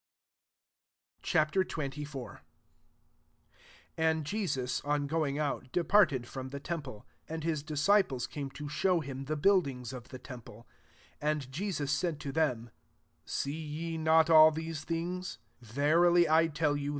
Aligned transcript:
»''Ch.XXIV. 1.21 2.11
1 2.15 2.39
AND 3.97 4.25
Jesus, 4.25 4.81
on 4.83 5.05
going 5.05 5.37
out, 5.37 5.71
departed 5.71 6.25
from 6.27 6.49
the 6.49 6.59
temple: 6.59 7.05
and 7.29 7.43
his 7.43 7.61
disciples 7.61 8.25
came 8.25 8.49
to 8.49 8.67
show 8.67 9.01
him 9.01 9.25
the 9.25 9.35
buildings 9.37 9.93
of 9.93 10.07
the 10.09 10.17
temple. 10.17 10.65
2 11.21 11.27
Ana 11.27 11.39
Jesus 11.41 11.91
said 11.91 12.19
to 12.19 12.31
them," 12.31 12.71
See 13.27 13.53
ye 13.53 13.99
[not'] 13.99 14.31
all 14.31 14.49
these 14.49 14.83
things? 14.83 15.37
Verily 15.61 16.27
I 16.27 16.47
tell 16.47 16.75
you. 16.75 16.89